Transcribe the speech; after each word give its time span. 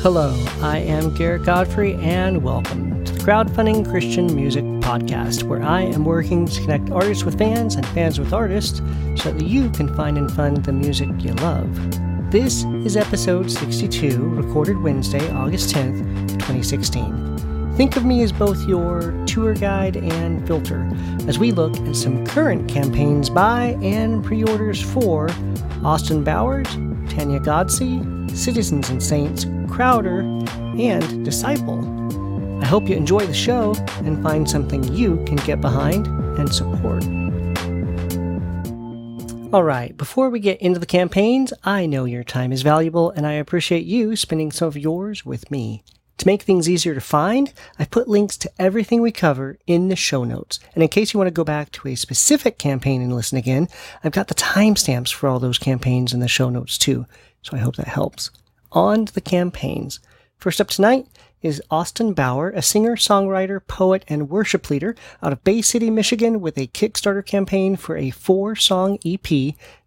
Hello, 0.00 0.32
I 0.62 0.78
am 0.78 1.12
Garrett 1.12 1.42
Godfrey, 1.42 1.94
and 1.94 2.44
welcome 2.44 3.04
to 3.04 3.12
the 3.12 3.18
Crowdfunding 3.18 3.90
Christian 3.90 4.32
Music 4.32 4.62
Podcast, 4.80 5.42
where 5.42 5.60
I 5.60 5.82
am 5.82 6.04
working 6.04 6.46
to 6.46 6.60
connect 6.60 6.90
artists 6.90 7.24
with 7.24 7.36
fans 7.36 7.74
and 7.74 7.84
fans 7.88 8.20
with 8.20 8.32
artists 8.32 8.78
so 9.20 9.32
that 9.32 9.44
you 9.44 9.68
can 9.70 9.92
find 9.96 10.16
and 10.16 10.30
fund 10.30 10.64
the 10.64 10.72
music 10.72 11.08
you 11.18 11.32
love. 11.34 11.74
This 12.30 12.62
is 12.84 12.96
episode 12.96 13.50
62, 13.50 14.16
recorded 14.16 14.80
Wednesday, 14.80 15.32
August 15.32 15.74
10th, 15.74 15.98
2016. 16.28 17.72
Think 17.76 17.96
of 17.96 18.04
me 18.04 18.22
as 18.22 18.30
both 18.30 18.68
your 18.68 19.00
tour 19.26 19.52
guide 19.54 19.96
and 19.96 20.46
filter 20.46 20.88
as 21.26 21.40
we 21.40 21.50
look 21.50 21.76
at 21.76 21.96
some 21.96 22.24
current 22.24 22.70
campaigns 22.70 23.28
by 23.28 23.76
and 23.82 24.24
pre 24.24 24.44
orders 24.44 24.80
for 24.80 25.28
Austin 25.82 26.22
Bowers, 26.22 26.68
Tanya 27.10 27.40
Godsey, 27.40 28.17
Citizens 28.38 28.88
and 28.88 29.02
Saints, 29.02 29.46
Crowder, 29.68 30.20
and 30.20 31.24
Disciple. 31.24 31.80
I 32.62 32.66
hope 32.66 32.88
you 32.88 32.94
enjoy 32.94 33.26
the 33.26 33.34
show 33.34 33.74
and 34.04 34.22
find 34.22 34.48
something 34.48 34.84
you 34.94 35.16
can 35.26 35.36
get 35.38 35.60
behind 35.60 36.06
and 36.38 36.54
support. 36.54 37.02
All 39.52 39.64
right, 39.64 39.96
before 39.96 40.30
we 40.30 40.38
get 40.38 40.60
into 40.60 40.78
the 40.78 40.86
campaigns, 40.86 41.52
I 41.64 41.86
know 41.86 42.04
your 42.04 42.22
time 42.22 42.52
is 42.52 42.62
valuable 42.62 43.10
and 43.10 43.26
I 43.26 43.32
appreciate 43.32 43.86
you 43.86 44.14
spending 44.14 44.52
some 44.52 44.68
of 44.68 44.76
yours 44.76 45.26
with 45.26 45.50
me. 45.50 45.82
To 46.18 46.26
make 46.26 46.42
things 46.42 46.68
easier 46.68 46.94
to 46.94 47.00
find, 47.00 47.52
I've 47.78 47.90
put 47.90 48.08
links 48.08 48.36
to 48.38 48.50
everything 48.58 49.00
we 49.00 49.12
cover 49.12 49.56
in 49.66 49.88
the 49.88 49.96
show 49.96 50.24
notes. 50.24 50.60
And 50.74 50.82
in 50.82 50.88
case 50.88 51.12
you 51.12 51.18
want 51.18 51.28
to 51.28 51.32
go 51.32 51.44
back 51.44 51.70
to 51.72 51.88
a 51.88 51.94
specific 51.94 52.58
campaign 52.58 53.00
and 53.00 53.14
listen 53.14 53.38
again, 53.38 53.68
I've 54.04 54.12
got 54.12 54.28
the 54.28 54.34
timestamps 54.34 55.12
for 55.12 55.28
all 55.28 55.38
those 55.38 55.58
campaigns 55.58 56.12
in 56.12 56.20
the 56.20 56.28
show 56.28 56.50
notes 56.50 56.76
too. 56.76 57.06
So 57.42 57.56
I 57.56 57.60
hope 57.60 57.76
that 57.76 57.88
helps. 57.88 58.30
On 58.72 59.06
to 59.06 59.14
the 59.14 59.20
campaigns. 59.20 60.00
First 60.38 60.60
up 60.60 60.68
tonight 60.68 61.06
is 61.40 61.62
Austin 61.70 62.12
Bauer, 62.12 62.50
a 62.50 62.62
singer, 62.62 62.96
songwriter, 62.96 63.64
poet, 63.66 64.04
and 64.08 64.28
worship 64.28 64.70
leader 64.70 64.96
out 65.22 65.32
of 65.32 65.44
Bay 65.44 65.62
City, 65.62 65.90
Michigan, 65.90 66.40
with 66.40 66.58
a 66.58 66.66
Kickstarter 66.68 67.24
campaign 67.24 67.76
for 67.76 67.96
a 67.96 68.10
four 68.10 68.56
song 68.56 68.98
EP 69.04 69.22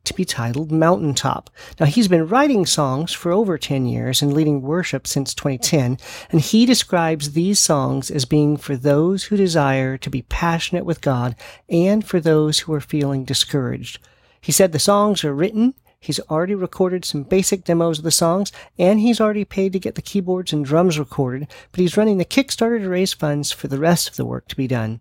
to 0.03 0.13
be 0.15 0.25
titled 0.25 0.71
Mountaintop. 0.71 1.49
Now, 1.79 1.85
he's 1.85 2.07
been 2.07 2.27
writing 2.27 2.65
songs 2.65 3.11
for 3.11 3.31
over 3.31 3.57
10 3.57 3.85
years 3.85 4.21
and 4.21 4.33
leading 4.33 4.61
worship 4.61 5.05
since 5.05 5.33
2010, 5.33 5.97
and 6.31 6.41
he 6.41 6.65
describes 6.65 7.33
these 7.33 7.59
songs 7.59 8.09
as 8.09 8.25
being 8.25 8.57
for 8.57 8.75
those 8.75 9.25
who 9.25 9.37
desire 9.37 9.97
to 9.97 10.09
be 10.09 10.23
passionate 10.23 10.85
with 10.85 11.01
God 11.01 11.35
and 11.69 12.05
for 12.05 12.19
those 12.19 12.59
who 12.59 12.73
are 12.73 12.81
feeling 12.81 13.25
discouraged. 13.25 13.99
He 14.39 14.51
said 14.51 14.71
the 14.71 14.79
songs 14.79 15.23
are 15.23 15.35
written 15.35 15.75
He's 16.01 16.19
already 16.21 16.55
recorded 16.55 17.05
some 17.05 17.21
basic 17.21 17.63
demos 17.63 17.99
of 17.99 18.03
the 18.03 18.09
songs, 18.09 18.51
and 18.79 18.99
he's 18.99 19.21
already 19.21 19.45
paid 19.45 19.71
to 19.73 19.79
get 19.79 19.93
the 19.93 20.01
keyboards 20.01 20.51
and 20.51 20.65
drums 20.65 20.97
recorded, 20.97 21.47
but 21.71 21.79
he's 21.79 21.95
running 21.95 22.17
the 22.17 22.25
Kickstarter 22.25 22.79
to 22.79 22.89
raise 22.89 23.13
funds 23.13 23.51
for 23.51 23.67
the 23.67 23.77
rest 23.77 24.09
of 24.09 24.15
the 24.15 24.25
work 24.25 24.47
to 24.47 24.55
be 24.55 24.65
done. 24.65 24.99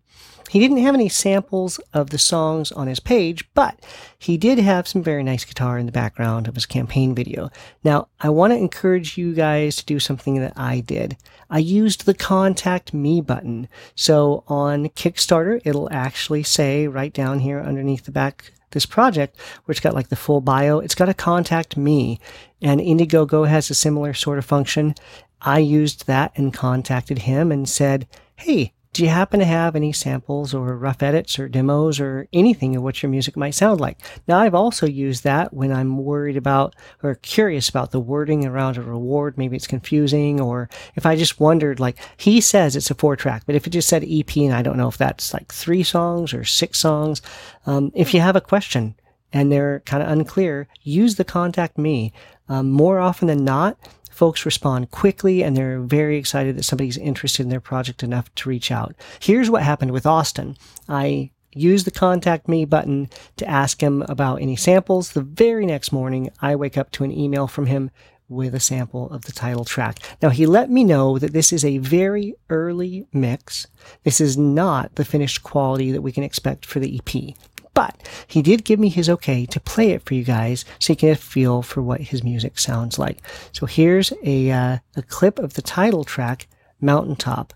He 0.51 0.59
didn't 0.59 0.83
have 0.83 0.95
any 0.95 1.09
samples 1.09 1.79
of 1.95 2.11
the 2.11 2.19
songs 2.19 2.71
on 2.71 2.87
his 2.87 3.01
page, 3.01 3.49
but 3.55 3.81
he 4.19 4.37
did 4.37 4.59
have 4.59 4.87
some 4.87 5.03
very 5.03 5.23
nice 5.23 5.47
guitar 5.47 5.79
in 5.79 5.87
the 5.87 5.93
background 5.93 6.47
of 6.47 6.55
his 6.55 6.67
campaign 6.67 7.15
video. 7.15 7.51
Now, 7.83 8.09
I 8.21 8.29
want 8.29 8.53
to 8.53 8.59
encourage 8.59 9.17
you 9.17 9.33
guys 9.33 9.77
to 9.77 9.87
do 9.87 10.01
something 10.01 10.39
that 10.41 10.53
I 10.55 10.81
did. 10.81 11.17
I 11.49 11.61
used 11.61 12.05
the 12.05 12.13
contact 12.13 12.93
me 12.93 13.23
button. 13.23 13.69
So 13.95 14.45
on 14.49 14.91
Kickstarter, 14.91 15.63
it'll 15.65 15.91
actually 15.91 16.43
say 16.43 16.89
right 16.89 17.13
down 17.13 17.39
here 17.39 17.61
underneath 17.61 18.05
the 18.05 18.13
back 18.13 18.53
this 18.71 18.87
project 18.87 19.37
it's 19.69 19.81
got 19.81 19.95
like 19.95 20.09
the 20.09 20.17
full 20.17 20.41
bio. 20.41 20.79
It's 20.79 20.95
got 20.95 21.09
a 21.09 21.15
contact 21.15 21.77
me 21.77 22.21
and 22.61 22.81
Indiegogo 22.81 23.49
has 23.49 23.71
a 23.71 23.75
similar 23.75 24.15
sort 24.15 24.39
of 24.39 24.45
function. 24.45 24.95
I 25.41 25.59
used 25.59 26.07
that 26.07 26.33
and 26.37 26.53
contacted 26.53 27.21
him 27.21 27.51
and 27.51 27.69
said, 27.69 28.07
Hey, 28.37 28.73
do 28.93 29.05
you 29.05 29.09
happen 29.09 29.39
to 29.39 29.47
have 29.47 29.77
any 29.77 29.93
samples 29.93 30.53
or 30.53 30.77
rough 30.77 31.01
edits 31.01 31.39
or 31.39 31.49
demos 31.49 32.01
or 32.01 32.27
anything 32.33 32.75
of 32.75 32.83
what 32.83 33.03
your 33.03 33.11
music 33.11 33.37
might 33.37 33.55
sound 33.55 33.81
like? 33.81 33.99
Now, 34.27 34.41
I've 34.41 34.55
also 34.55 34.85
used 34.85 35.23
that 35.23 35.55
when 35.55 35.73
I'm 35.73 35.99
worried 35.99 36.37
about 36.37 36.75
or 37.03 37.15
curious 37.17 37.69
about 37.69 37.93
the 37.93 38.01
wording 38.01 38.45
around 38.45 38.77
a 38.77 38.83
reward. 38.83 39.39
Maybe 39.39 39.57
it's 39.57 39.69
confusing, 39.69 40.41
or 40.41 40.69
if 40.97 41.07
I 41.07 41.15
just 41.15 41.39
wondered, 41.39 41.79
like, 41.79 41.99
he 42.17 42.41
says 42.41 42.75
it's 42.75 42.91
a 42.91 42.97
four 42.97 43.15
track, 43.15 43.45
but 43.47 43.55
if 43.55 43.65
it 43.67 43.71
just 43.71 43.89
said 43.89 44.05
EP 44.05 44.37
and 44.37 44.55
I 44.55 44.63
don't 44.63 44.77
know 44.77 44.89
if 44.89 44.99
that's 44.99 45.33
like 45.33 45.53
three 45.53 45.85
songs 45.85 46.35
or 46.35 46.45
six 46.45 46.81
songs, 46.81 47.23
um, 47.67 47.93
if 47.95 48.13
you 48.13 48.21
have 48.21 48.37
a 48.37 48.41
question 48.41 48.97
and 49.33 49.53
they're 49.53 49.81
kind 49.81 50.03
of 50.03 50.09
unclear, 50.09 50.67
use 50.83 51.15
the 51.15 51.25
contact 51.25 51.79
me. 51.79 52.13
Um, 52.49 52.73
more 52.73 52.99
often 52.99 53.29
than 53.29 53.45
not, 53.45 53.79
folks 54.21 54.45
respond 54.45 54.91
quickly 54.91 55.43
and 55.43 55.57
they're 55.57 55.81
very 55.81 56.19
excited 56.19 56.55
that 56.55 56.63
somebody's 56.63 56.99
interested 56.99 57.43
in 57.43 57.49
their 57.49 57.59
project 57.59 58.03
enough 58.03 58.29
to 58.35 58.51
reach 58.51 58.71
out. 58.71 58.95
Here's 59.19 59.49
what 59.49 59.63
happened 59.63 59.93
with 59.93 60.05
Austin. 60.05 60.59
I 60.91 61.31
used 61.55 61.87
the 61.87 61.91
contact 61.91 62.47
me 62.47 62.67
button 62.67 63.09
to 63.39 63.49
ask 63.49 63.83
him 63.83 64.03
about 64.03 64.43
any 64.43 64.57
samples. 64.57 65.13
The 65.13 65.23
very 65.23 65.65
next 65.65 65.91
morning, 65.91 66.29
I 66.43 66.55
wake 66.55 66.77
up 66.77 66.91
to 66.93 67.05
an 67.05 67.11
email 67.11 67.47
from 67.47 67.65
him 67.65 67.91
with 68.29 68.55
a 68.55 68.61
sample 68.61 69.09
of 69.11 69.23
the 69.23 69.33
title 69.33 69.65
track. 69.65 69.99
Now, 70.21 70.29
he 70.29 70.45
let 70.45 70.69
me 70.69 70.85
know 70.85 71.19
that 71.19 71.33
this 71.33 71.51
is 71.51 71.65
a 71.65 71.79
very 71.79 72.35
early 72.51 73.07
mix. 73.15 73.69
This 74.05 74.21
is 74.21 74.37
not 74.37 74.97
the 74.97 75.05
finished 75.07 75.43
quality 75.43 75.93
that 75.93 76.03
we 76.03 76.13
can 76.13 76.25
expect 76.25 76.67
for 76.67 76.79
the 76.79 77.01
EP. 77.01 77.35
But 77.75 77.97
he 78.27 78.43
did 78.43 78.65
give 78.65 78.81
me 78.81 78.89
his 78.89 79.09
okay 79.09 79.47
to 79.47 79.61
play 79.61 79.91
it 79.91 80.03
for 80.03 80.15
you 80.15 80.25
guys 80.25 80.65
so 80.79 80.93
you 80.93 80.97
can 80.97 81.11
get 81.11 81.19
a 81.19 81.21
feel 81.21 81.63
for 81.63 81.83
what 81.83 82.01
his 82.01 82.25
music 82.25 82.59
sounds 82.59 82.99
like. 82.99 83.19
So 83.53 83.67
here's 83.67 84.13
a, 84.23 84.51
uh, 84.51 84.79
a 84.97 85.03
clip 85.03 85.39
of 85.39 85.55
the 85.55 85.63
title 85.63 86.05
track, 86.05 86.49
Mountaintop. 86.81 87.55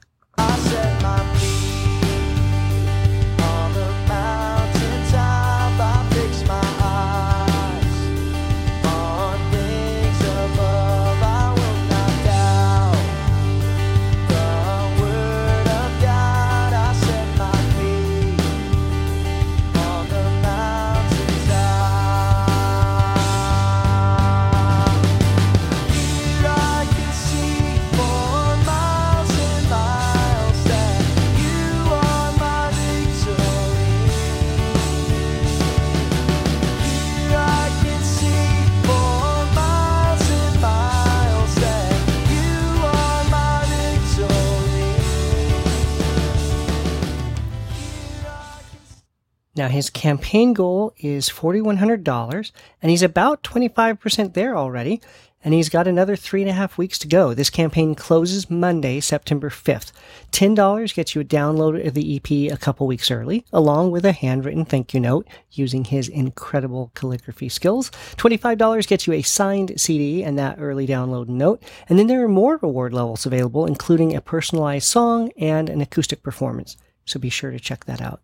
Now, 49.65 49.71
his 49.71 49.89
campaign 49.89 50.53
goal 50.53 50.93
is 50.99 51.31
$4,100, 51.31 52.53
and 52.83 52.91
he's 52.91 53.03
about 53.03 53.43
25% 53.43 54.35
there 54.35 54.59
already, 54.59 55.01
and 55.43 55.55
he's 55.55 55.71
got 55.71 55.89
another 55.89 56.17
three 56.17 56.43
and 56.43 56.51
a 56.51 56.53
half 56.53 56.77
weeks 56.77 56.99
to 56.99 57.09
go. 57.09 57.33
This 57.33 57.49
campaign 57.49 57.95
closes 57.95 58.51
Monday, 58.51 59.01
September 59.01 59.49
5th. 59.49 59.91
$10 60.33 60.95
gets 60.95 61.15
you 61.15 61.23
a 61.23 61.25
download 61.25 61.83
of 61.87 61.95
the 61.95 62.15
EP 62.15 62.53
a 62.53 62.59
couple 62.59 62.87
weeks 62.87 63.11
early, 63.11 63.47
along 63.55 63.91
with 63.91 64.05
a 64.05 64.13
handwritten 64.13 64.67
thank 64.67 64.93
you 64.93 65.01
note 65.01 65.27
using 65.51 65.85
his 65.85 66.11
incredible 66.11 66.93
calligraphy 66.95 67.49
skills. 67.49 67.91
$25 68.19 68.87
gets 68.87 69.07
you 69.07 69.15
a 69.15 69.23
signed 69.23 69.81
CD 69.81 70.23
and 70.23 70.39
that 70.39 70.59
early 70.61 70.87
download 70.87 71.29
note. 71.29 71.63
And 71.89 71.99
then 71.99 72.09
there 72.09 72.23
are 72.23 72.29
more 72.29 72.59
reward 72.59 72.93
levels 72.93 73.25
available, 73.25 73.65
including 73.65 74.15
a 74.15 74.21
personalized 74.21 74.87
song 74.87 75.33
and 75.39 75.71
an 75.71 75.81
acoustic 75.81 76.23
performance. 76.23 76.77
So 77.07 77.19
be 77.19 77.31
sure 77.31 77.51
to 77.51 77.59
check 77.59 77.87
that 77.87 78.03
out. 78.03 78.21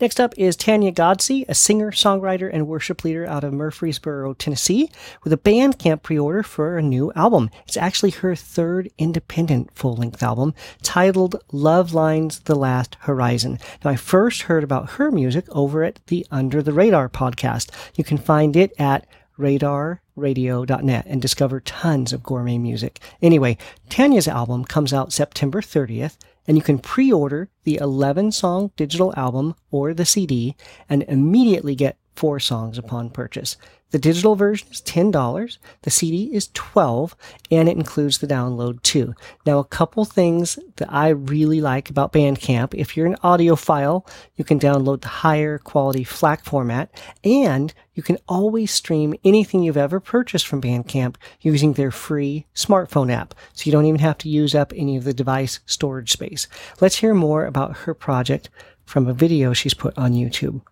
Next 0.00 0.18
up 0.18 0.34
is 0.36 0.56
Tanya 0.56 0.90
Godsey, 0.90 1.44
a 1.48 1.54
singer, 1.54 1.92
songwriter, 1.92 2.50
and 2.52 2.66
worship 2.66 3.04
leader 3.04 3.24
out 3.26 3.44
of 3.44 3.52
Murfreesboro, 3.52 4.34
Tennessee, 4.34 4.90
with 5.22 5.32
a 5.32 5.36
Bandcamp 5.36 6.02
pre-order 6.02 6.42
for 6.42 6.76
a 6.76 6.82
new 6.82 7.12
album. 7.12 7.48
It's 7.68 7.76
actually 7.76 8.10
her 8.10 8.34
third 8.34 8.90
independent 8.98 9.70
full-length 9.72 10.20
album, 10.20 10.52
titled 10.82 11.36
Love 11.52 11.94
Lines 11.94 12.40
The 12.40 12.56
Last 12.56 12.96
Horizon. 13.02 13.60
Now, 13.84 13.92
I 13.92 13.96
first 13.96 14.42
heard 14.42 14.64
about 14.64 14.90
her 14.90 15.12
music 15.12 15.44
over 15.50 15.84
at 15.84 16.00
the 16.08 16.26
Under 16.28 16.60
the 16.60 16.72
Radar 16.72 17.08
podcast. 17.08 17.70
You 17.94 18.02
can 18.02 18.18
find 18.18 18.56
it 18.56 18.72
at 18.76 19.06
radarradio.net 19.38 21.06
and 21.06 21.22
discover 21.22 21.60
tons 21.60 22.12
of 22.12 22.24
gourmet 22.24 22.58
music. 22.58 22.98
Anyway, 23.22 23.58
Tanya's 23.90 24.26
album 24.26 24.64
comes 24.64 24.92
out 24.92 25.12
September 25.12 25.60
30th 25.60 26.16
and 26.46 26.56
you 26.56 26.62
can 26.62 26.78
pre-order 26.78 27.48
the 27.64 27.76
11 27.76 28.32
song 28.32 28.70
digital 28.76 29.12
album 29.16 29.54
or 29.70 29.94
the 29.94 30.04
CD 30.04 30.56
and 30.88 31.02
immediately 31.04 31.74
get 31.74 31.96
four 32.14 32.38
songs 32.38 32.78
upon 32.78 33.10
purchase. 33.10 33.56
The 33.94 34.00
digital 34.00 34.34
version 34.34 34.66
is 34.72 34.80
$10, 34.80 35.58
the 35.82 35.90
CD 35.90 36.34
is 36.34 36.50
12 36.52 37.14
and 37.52 37.68
it 37.68 37.76
includes 37.76 38.18
the 38.18 38.26
download 38.26 38.82
too. 38.82 39.14
Now, 39.46 39.60
a 39.60 39.64
couple 39.64 40.04
things 40.04 40.58
that 40.78 40.92
I 40.92 41.10
really 41.10 41.60
like 41.60 41.90
about 41.90 42.12
Bandcamp 42.12 42.74
if 42.74 42.96
you're 42.96 43.06
an 43.06 43.14
audiophile, 43.22 44.04
you 44.34 44.42
can 44.42 44.58
download 44.58 45.02
the 45.02 45.22
higher 45.22 45.58
quality 45.58 46.02
FLAC 46.02 46.44
format, 46.44 46.90
and 47.22 47.72
you 47.94 48.02
can 48.02 48.18
always 48.26 48.72
stream 48.72 49.14
anything 49.22 49.62
you've 49.62 49.76
ever 49.76 50.00
purchased 50.00 50.48
from 50.48 50.60
Bandcamp 50.60 51.14
using 51.42 51.74
their 51.74 51.92
free 51.92 52.46
smartphone 52.52 53.12
app, 53.12 53.32
so 53.52 53.64
you 53.64 53.70
don't 53.70 53.86
even 53.86 54.00
have 54.00 54.18
to 54.18 54.28
use 54.28 54.56
up 54.56 54.72
any 54.74 54.96
of 54.96 55.04
the 55.04 55.14
device 55.14 55.60
storage 55.66 56.10
space. 56.10 56.48
Let's 56.80 56.96
hear 56.96 57.14
more 57.14 57.46
about 57.46 57.76
her 57.76 57.94
project 57.94 58.50
from 58.84 59.06
a 59.06 59.14
video 59.14 59.52
she's 59.52 59.72
put 59.72 59.96
on 59.96 60.14
YouTube. 60.14 60.62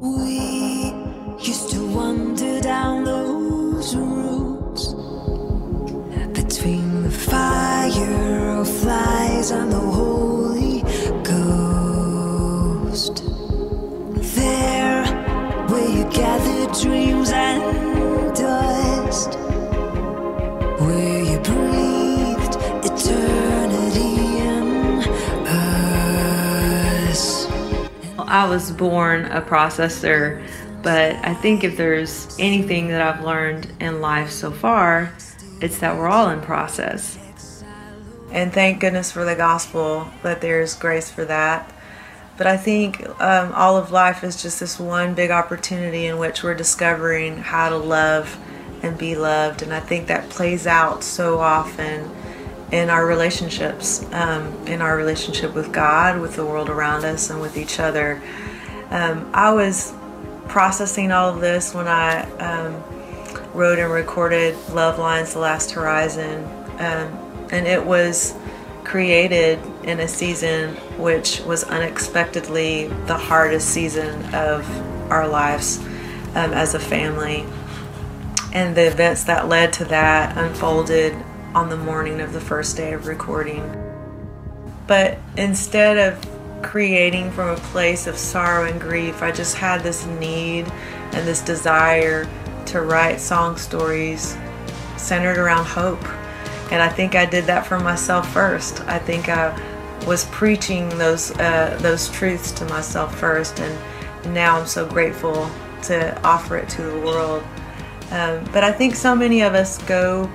We 0.00 0.94
used 1.40 1.70
to 1.70 1.84
wander 1.92 2.60
down 2.60 3.02
those 3.02 3.96
roads 3.96 4.94
between 6.34 7.02
the 7.02 7.10
fireflies 7.10 7.90
and 9.50 9.72
the 9.72 9.80
I 28.38 28.48
was 28.48 28.70
born 28.70 29.24
a 29.24 29.42
processor, 29.42 30.46
but 30.80 31.16
I 31.26 31.34
think 31.34 31.64
if 31.64 31.76
there's 31.76 32.36
anything 32.38 32.86
that 32.86 33.02
I've 33.02 33.24
learned 33.24 33.72
in 33.80 34.00
life 34.00 34.30
so 34.30 34.52
far, 34.52 35.12
it's 35.60 35.80
that 35.80 35.96
we're 35.96 36.06
all 36.06 36.30
in 36.30 36.40
process. 36.40 37.18
And 38.30 38.52
thank 38.52 38.78
goodness 38.78 39.10
for 39.10 39.24
the 39.24 39.34
gospel 39.34 40.06
that 40.22 40.40
there's 40.40 40.76
grace 40.76 41.10
for 41.10 41.24
that. 41.24 41.74
But 42.36 42.46
I 42.46 42.56
think 42.56 43.08
um, 43.20 43.50
all 43.54 43.76
of 43.76 43.90
life 43.90 44.22
is 44.22 44.40
just 44.40 44.60
this 44.60 44.78
one 44.78 45.14
big 45.14 45.32
opportunity 45.32 46.06
in 46.06 46.18
which 46.18 46.44
we're 46.44 46.54
discovering 46.54 47.38
how 47.38 47.70
to 47.70 47.76
love 47.76 48.38
and 48.84 48.96
be 48.96 49.16
loved. 49.16 49.62
And 49.62 49.74
I 49.74 49.80
think 49.80 50.06
that 50.06 50.30
plays 50.30 50.64
out 50.64 51.02
so 51.02 51.40
often 51.40 52.08
in 52.72 52.90
our 52.90 53.06
relationships, 53.06 54.04
um, 54.12 54.54
in 54.66 54.82
our 54.82 54.96
relationship 54.96 55.54
with 55.54 55.72
God, 55.72 56.20
with 56.20 56.36
the 56.36 56.44
world 56.44 56.68
around 56.68 57.04
us, 57.04 57.30
and 57.30 57.40
with 57.40 57.56
each 57.56 57.80
other. 57.80 58.20
Um, 58.90 59.30
I 59.32 59.52
was 59.52 59.94
processing 60.48 61.12
all 61.12 61.28
of 61.34 61.40
this 61.40 61.74
when 61.74 61.88
I 61.88 62.22
um, 62.38 62.82
wrote 63.54 63.78
and 63.78 63.92
recorded 63.92 64.56
Love 64.70 64.98
Lines 64.98 65.32
The 65.32 65.40
Last 65.40 65.70
Horizon. 65.70 66.44
Um, 66.78 67.28
and 67.50 67.66
it 67.66 67.84
was 67.84 68.34
created 68.84 69.58
in 69.84 70.00
a 70.00 70.08
season 70.08 70.74
which 70.96 71.40
was 71.40 71.64
unexpectedly 71.64 72.88
the 73.06 73.16
hardest 73.16 73.68
season 73.68 74.34
of 74.34 74.66
our 75.10 75.28
lives 75.28 75.78
um, 76.34 76.52
as 76.52 76.74
a 76.74 76.78
family. 76.78 77.44
And 78.52 78.74
the 78.76 78.86
events 78.86 79.24
that 79.24 79.48
led 79.48 79.72
to 79.74 79.84
that 79.86 80.36
unfolded 80.38 81.14
on 81.54 81.68
the 81.68 81.76
morning 81.76 82.20
of 82.20 82.32
the 82.32 82.40
first 82.40 82.76
day 82.76 82.92
of 82.92 83.06
recording. 83.06 83.62
But 84.86 85.18
instead 85.36 85.96
of 85.98 86.62
creating 86.62 87.30
from 87.30 87.50
a 87.50 87.56
place 87.56 88.06
of 88.06 88.16
sorrow 88.16 88.66
and 88.66 88.80
grief, 88.80 89.22
I 89.22 89.30
just 89.30 89.56
had 89.56 89.82
this 89.82 90.06
need 90.06 90.70
and 91.12 91.26
this 91.26 91.40
desire 91.40 92.28
to 92.66 92.82
write 92.82 93.20
song 93.20 93.56
stories 93.56 94.36
centered 94.96 95.38
around 95.38 95.64
hope. 95.64 96.02
And 96.70 96.82
I 96.82 96.88
think 96.88 97.14
I 97.14 97.24
did 97.24 97.44
that 97.46 97.66
for 97.66 97.78
myself 97.78 98.30
first. 98.32 98.80
I 98.82 98.98
think 98.98 99.28
I 99.28 99.56
was 100.06 100.26
preaching 100.26 100.88
those 100.90 101.30
uh, 101.38 101.78
those 101.80 102.10
truths 102.10 102.52
to 102.52 102.64
myself 102.66 103.14
first, 103.18 103.60
and 103.60 104.34
now 104.34 104.58
I'm 104.58 104.66
so 104.66 104.86
grateful 104.86 105.50
to 105.84 106.20
offer 106.22 106.56
it 106.58 106.68
to 106.70 106.82
the 106.82 107.00
world. 107.00 107.42
Um, 108.10 108.44
but 108.52 108.64
I 108.64 108.72
think 108.72 108.94
so 108.94 109.14
many 109.14 109.42
of 109.42 109.54
us 109.54 109.78
go 109.82 110.30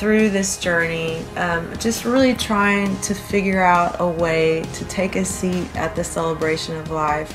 through 0.00 0.30
this 0.30 0.56
journey, 0.56 1.22
um, 1.36 1.70
just 1.78 2.06
really 2.06 2.32
trying 2.32 2.98
to 3.02 3.12
figure 3.12 3.62
out 3.62 3.96
a 4.00 4.08
way 4.08 4.62
to 4.72 4.84
take 4.86 5.14
a 5.14 5.24
seat 5.26 5.68
at 5.76 5.94
the 5.94 6.02
celebration 6.02 6.74
of 6.74 6.90
life 6.90 7.30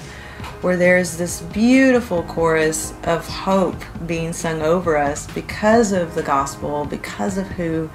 where 0.61 0.75
there's 0.75 1.15
this 1.15 1.41
beautiful 1.41 2.23
chorus 2.23 2.91
of 3.03 3.27
hope 3.29 3.79
being 4.07 4.33
sung 4.33 4.63
over 4.63 4.97
us 4.97 5.27
because 5.33 5.91
of 5.91 6.15
the 6.15 6.23
gospel, 6.23 6.85
because 6.85 7.37
of 7.37 7.45
who 7.49 7.87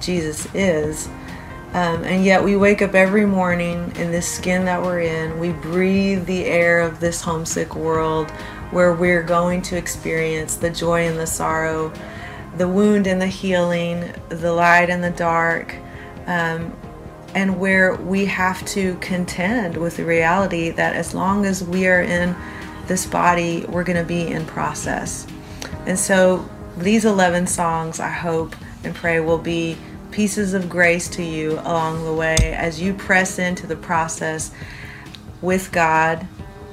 Jesus 0.00 0.46
is. 0.54 1.08
Um, 1.72 2.04
and 2.04 2.22
yet 2.22 2.44
we 2.44 2.56
wake 2.56 2.82
up 2.82 2.94
every 2.94 3.24
morning 3.24 3.90
in 3.96 4.10
this 4.10 4.30
skin 4.30 4.66
that 4.66 4.82
we're 4.82 5.00
in. 5.00 5.38
We 5.38 5.52
breathe 5.52 6.26
the 6.26 6.44
air 6.44 6.80
of 6.80 7.00
this 7.00 7.22
homesick 7.22 7.74
world 7.74 8.30
where 8.70 8.92
we're 8.92 9.22
going 9.22 9.62
to 9.62 9.78
experience 9.78 10.56
the 10.56 10.68
joy 10.68 11.06
and 11.06 11.18
the 11.18 11.26
sorrow 11.26 11.90
the 12.56 12.68
wound 12.68 13.06
and 13.06 13.20
the 13.20 13.26
healing, 13.26 14.12
the 14.28 14.52
light 14.52 14.90
and 14.90 15.02
the 15.02 15.10
dark, 15.10 15.74
um, 16.26 16.76
and 17.34 17.60
where 17.60 17.94
we 17.94 18.24
have 18.26 18.64
to 18.66 18.96
contend 18.96 19.76
with 19.76 19.96
the 19.96 20.04
reality 20.04 20.70
that 20.70 20.96
as 20.96 21.14
long 21.14 21.46
as 21.46 21.62
we 21.62 21.86
are 21.86 22.02
in 22.02 22.34
this 22.86 23.06
body, 23.06 23.64
we're 23.68 23.84
going 23.84 23.98
to 23.98 24.04
be 24.04 24.26
in 24.26 24.44
process. 24.46 25.26
And 25.86 25.98
so 25.98 26.48
these 26.76 27.04
11 27.04 27.46
songs, 27.46 28.00
I 28.00 28.10
hope 28.10 28.56
and 28.82 28.94
pray, 28.94 29.20
will 29.20 29.38
be 29.38 29.76
pieces 30.10 30.54
of 30.54 30.68
grace 30.68 31.08
to 31.08 31.22
you 31.22 31.52
along 31.60 32.04
the 32.04 32.12
way 32.12 32.36
as 32.36 32.80
you 32.80 32.92
press 32.94 33.38
into 33.38 33.66
the 33.66 33.76
process 33.76 34.50
with 35.40 35.70
God 35.70 36.26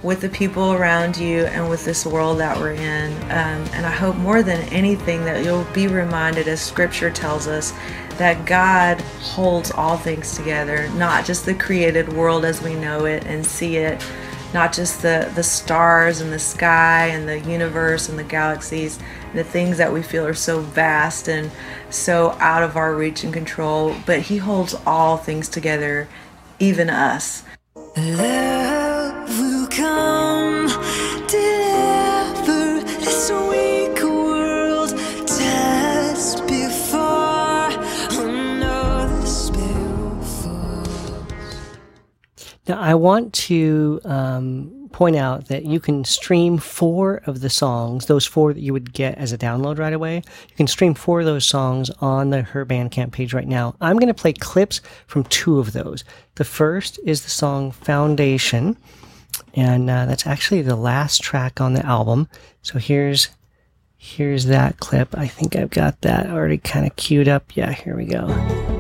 with 0.04 0.22
the 0.22 0.30
people 0.30 0.74
around 0.74 1.18
you 1.18 1.46
and 1.46 1.70
with 1.70 1.84
this 1.84 2.06
world 2.06 2.40
that 2.40 2.58
we're 2.58 2.74
in. 2.74 3.14
Um, 3.24 3.66
and 3.74 3.86
I 3.86 3.92
hope 3.92 4.16
more 4.16 4.44
than 4.44 4.62
anything 4.70 5.26
that 5.26 5.44
you'll 5.44 5.66
be 5.74 5.88
reminded, 5.88 6.48
as 6.48 6.62
scripture 6.62 7.10
tells 7.10 7.48
us, 7.48 7.74
that 8.18 8.46
God 8.46 9.02
holds 9.22 9.72
all 9.72 9.98
things 9.98 10.36
together, 10.36 10.90
not 10.90 11.26
just 11.26 11.46
the 11.46 11.54
created 11.54 12.12
world 12.14 12.46
as 12.46 12.62
we 12.62 12.74
know 12.76 13.06
it 13.06 13.26
and 13.26 13.46
see 13.46 13.78
it, 13.78 14.04
not 14.54 14.74
just 14.74 15.02
the, 15.02 15.32
the 15.36 15.44
stars 15.44 16.22
and 16.22 16.32
the 16.32 16.40
sky 16.40 17.08
and 17.08 17.28
the 17.28 17.40
universe 17.40 18.10
and 18.10 18.18
the 18.18 18.24
galaxies, 18.24 18.98
the 19.34 19.44
things 19.44 19.78
that 19.78 19.92
we 19.92 20.02
feel 20.02 20.26
are 20.26 20.34
so 20.34 20.60
vast 20.60 21.28
and 21.28 21.52
so 21.90 22.32
out 22.40 22.64
of 22.64 22.76
our 22.76 22.96
reach 22.96 23.24
and 23.24 23.34
control, 23.34 23.96
but 24.06 24.22
He 24.22 24.38
holds 24.38 24.76
all 24.86 25.18
things 25.18 25.50
together, 25.50 26.08
even 26.60 26.90
us. 26.90 27.44
Love 27.98 28.57
Now, 42.68 42.82
I 42.82 42.96
want 42.96 43.34
to 43.34 44.02
um, 44.04 44.90
point 44.92 45.16
out 45.16 45.48
that 45.48 45.64
you 45.64 45.80
can 45.80 46.04
stream 46.04 46.58
four 46.58 47.22
of 47.26 47.40
the 47.40 47.50
songs, 47.50 48.08
those 48.08 48.26
four 48.26 48.54
that 48.54 48.60
you 48.60 48.74
would 48.74 48.92
get 48.92 49.18
as 49.18 49.32
a 49.32 49.38
download 49.38 49.80
right 49.80 49.94
away. 49.94 50.16
You 50.18 50.56
can 50.58 50.68
stream 50.68 50.94
four 50.94 51.22
of 51.22 51.26
those 51.26 51.46
songs 51.46 51.90
on 52.02 52.30
the 52.30 52.42
Her 52.42 52.66
Bandcamp 52.66 53.14
page 53.14 53.34
right 53.34 53.48
now. 53.48 53.76
I'm 53.80 53.98
going 53.98 54.08
to 54.08 54.14
play 54.14 54.34
clips 54.34 54.82
from 55.06 55.24
two 55.26 55.60
of 55.60 55.72
those. 55.72 56.04
The 56.36 56.44
first 56.44 57.00
is 57.06 57.24
the 57.24 57.30
song 57.30 57.72
Foundation, 57.72 58.76
and 59.58 59.90
uh, 59.90 60.06
that's 60.06 60.28
actually 60.28 60.62
the 60.62 60.76
last 60.76 61.22
track 61.22 61.60
on 61.60 61.74
the 61.74 61.84
album. 61.84 62.30
So 62.62 62.78
here's 62.78 63.30
here's 63.98 64.46
that 64.46 64.80
clip. 64.80 65.18
I 65.18 65.28
think 65.28 65.56
I've 65.56 65.72
got 65.72 66.00
that 66.02 66.30
already 66.30 66.60
kind 66.60 66.86
of 66.86 66.96
queued 66.96 67.28
up. 67.28 67.58
Yeah, 67.58 67.74
here 67.74 67.98
we 67.98 68.06
go. 68.06 68.77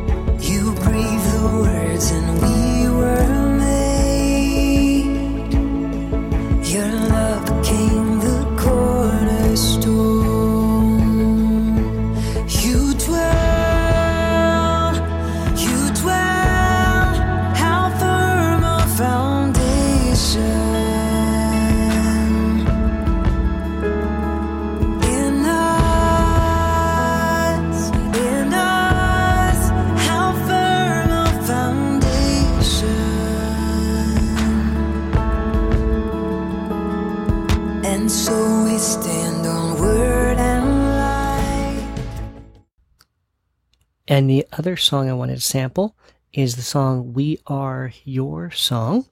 Other 44.68 44.76
song 44.76 45.10
I 45.10 45.14
wanted 45.14 45.36
to 45.36 45.42
sample 45.42 45.96
is 46.34 46.58
the 46.58 46.62
song 46.62 47.14
We 47.14 47.40
Are 47.48 47.94
Your 48.04 48.52
Song. 48.52 49.06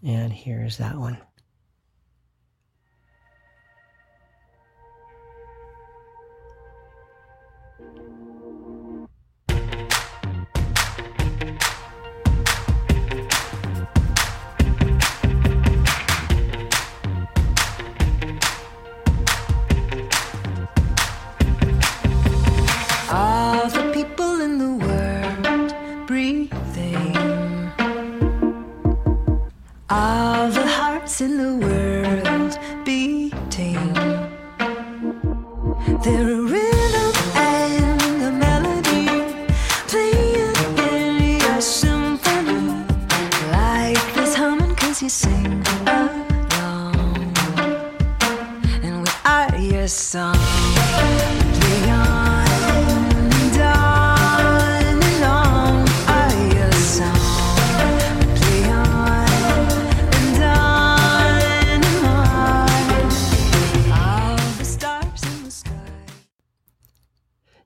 And 0.00 0.32
here's 0.32 0.76
that 0.76 0.96
one. 0.96 1.18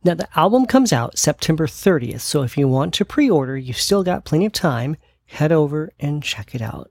Now, 0.02 0.14
the 0.14 0.28
album 0.34 0.64
comes 0.64 0.92
out 0.92 1.18
September 1.18 1.66
30th, 1.66 2.20
so 2.20 2.42
if 2.42 2.56
you 2.56 2.66
want 2.66 2.94
to 2.94 3.04
pre 3.04 3.28
order, 3.28 3.56
you've 3.56 3.76
still 3.76 4.02
got 4.02 4.24
plenty 4.24 4.46
of 4.46 4.52
time. 4.52 4.96
Head 5.26 5.52
over 5.52 5.92
and 6.00 6.22
check 6.22 6.54
it 6.54 6.62
out. 6.62 6.90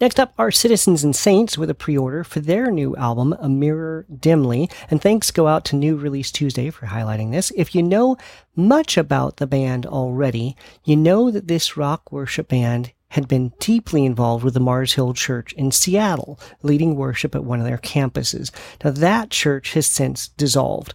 Next 0.00 0.18
up 0.18 0.32
are 0.36 0.50
Citizens 0.50 1.04
and 1.04 1.14
Saints 1.14 1.56
with 1.56 1.70
a 1.70 1.74
pre 1.74 1.96
order 1.96 2.24
for 2.24 2.40
their 2.40 2.70
new 2.70 2.96
album, 2.96 3.36
A 3.38 3.48
Mirror 3.48 4.06
Dimly. 4.18 4.68
And 4.90 5.00
thanks 5.00 5.30
go 5.30 5.46
out 5.46 5.64
to 5.66 5.76
New 5.76 5.96
Release 5.96 6.32
Tuesday 6.32 6.70
for 6.70 6.86
highlighting 6.86 7.30
this. 7.30 7.52
If 7.54 7.74
you 7.74 7.82
know 7.82 8.16
much 8.56 8.96
about 8.96 9.36
the 9.36 9.46
band 9.46 9.86
already, 9.86 10.56
you 10.82 10.96
know 10.96 11.30
that 11.30 11.46
this 11.46 11.76
rock 11.76 12.10
worship 12.10 12.48
band 12.48 12.92
had 13.10 13.28
been 13.28 13.52
deeply 13.60 14.06
involved 14.06 14.42
with 14.42 14.54
the 14.54 14.60
Mars 14.60 14.94
Hill 14.94 15.12
Church 15.12 15.52
in 15.52 15.70
Seattle, 15.70 16.40
leading 16.62 16.96
worship 16.96 17.34
at 17.34 17.44
one 17.44 17.60
of 17.60 17.66
their 17.66 17.78
campuses. 17.78 18.50
Now, 18.82 18.90
that 18.90 19.30
church 19.30 19.74
has 19.74 19.86
since 19.86 20.28
dissolved. 20.28 20.94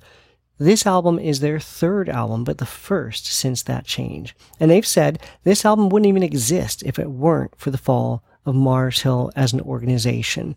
This 0.60 0.88
album 0.88 1.20
is 1.20 1.40
their 1.40 1.60
third 1.60 2.10
album, 2.10 2.44
but 2.44 2.58
the 2.58 2.66
first 2.66 3.28
since 3.28 3.62
that 3.64 3.86
change. 3.86 4.36
And 4.60 4.72
they've 4.72 4.88
said 4.88 5.20
this 5.44 5.64
album 5.64 5.90
wouldn't 5.90 6.08
even 6.08 6.24
exist 6.24 6.82
if 6.84 6.98
it 6.98 7.12
weren't 7.12 7.56
for 7.60 7.70
the 7.70 7.78
fall 7.78 8.24
of 8.44 8.56
Mars 8.56 9.02
Hill 9.02 9.32
as 9.36 9.54
an 9.54 9.62
organization. 9.62 10.56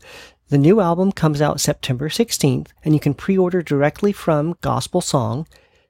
The 0.49 0.59
new 0.59 0.81
album 0.81 1.13
comes 1.13 1.43
out 1.43 1.61
September 1.61 2.09
16th, 2.09 2.69
and 2.83 2.95
you 2.95 3.01
can 3.01 3.15
pre 3.15 3.37
order 3.37 3.63
directly 3.63 4.13
from 4.13 4.57
Gospel 4.63 5.01
Song. 5.01 5.47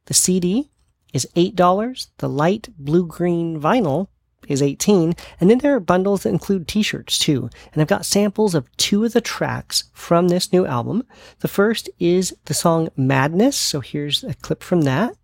The 0.06 0.14
CD 0.14 0.70
is 1.12 1.28
$8. 1.36 2.08
The 2.18 2.28
light 2.28 2.68
blue 2.78 3.06
green 3.06 3.60
vinyl 3.60 4.08
is 4.48 4.62
18 4.62 5.14
and 5.40 5.50
then 5.50 5.58
there 5.58 5.74
are 5.74 5.80
bundles 5.80 6.22
that 6.22 6.30
include 6.30 6.66
t-shirts 6.68 7.18
too. 7.18 7.48
And 7.72 7.80
i've 7.80 7.88
got 7.88 8.04
samples 8.06 8.54
of 8.54 8.74
two 8.76 9.04
of 9.04 9.12
the 9.12 9.20
tracks 9.20 9.84
from 9.92 10.28
this 10.28 10.52
new 10.52 10.66
album. 10.66 11.04
The 11.40 11.48
first 11.48 11.88
is 11.98 12.34
the 12.46 12.54
song 12.54 12.88
madness 12.96 13.56
so 13.56 13.80
here's 13.80 14.24
a 14.24 14.34
clip 14.34 14.62
from 14.62 14.82
that 14.82 15.14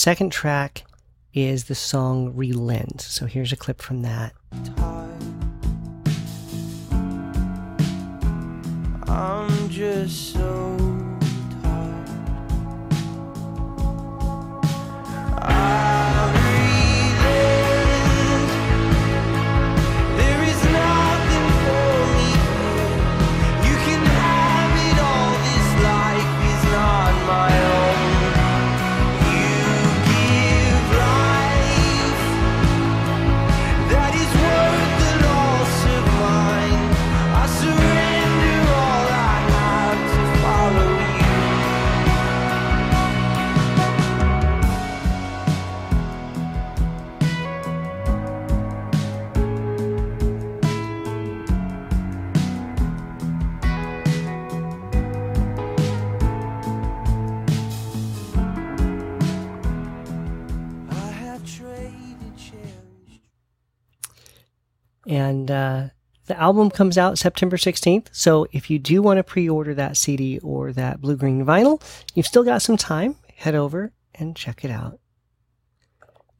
second 0.00 0.32
track 0.32 0.84
is 1.34 1.64
the 1.64 1.74
song 1.74 2.34
relent. 2.34 3.02
So 3.02 3.26
here's 3.26 3.52
a 3.52 3.56
clip 3.56 3.82
from 3.82 4.00
that. 4.00 4.32
I'm 9.06 9.68
just 9.68 10.32
so 10.32 10.79
album 66.40 66.70
comes 66.70 66.96
out 66.96 67.18
September 67.18 67.56
16th. 67.56 68.08
So 68.10 68.46
if 68.50 68.70
you 68.70 68.78
do 68.78 69.02
want 69.02 69.18
to 69.18 69.22
pre-order 69.22 69.74
that 69.74 69.96
CD 69.96 70.38
or 70.40 70.72
that 70.72 71.00
blue-green 71.00 71.44
vinyl, 71.44 71.82
you've 72.14 72.26
still 72.26 72.42
got 72.42 72.62
some 72.62 72.76
time. 72.76 73.16
Head 73.36 73.54
over 73.54 73.92
and 74.14 74.34
check 74.34 74.64
it 74.64 74.70
out. 74.70 74.98